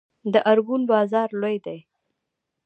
[0.33, 1.79] د ارګون بازار لوی دی